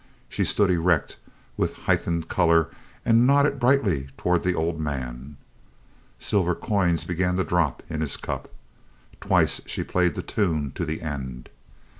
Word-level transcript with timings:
She 0.29 0.45
stood 0.45 0.71
erect, 0.71 1.17
with 1.57 1.75
heightened 1.85 2.27
color, 2.27 2.69
and 3.05 3.27
nodded 3.27 3.59
brightly 3.59 4.07
toward 4.17 4.41
the 4.41 4.55
old 4.55 4.79
man. 4.79 5.37
Silver 6.17 6.55
coins 6.55 7.03
began 7.05 7.37
to 7.37 7.43
drop 7.43 7.83
in 7.87 8.01
his 8.01 8.17
cup. 8.17 8.49
Twice 9.19 9.61
she 9.67 9.83
played 9.83 10.15
the 10.15 10.23
tune 10.23 10.71
to 10.73 10.85
the 10.85 11.03
end. 11.03 11.49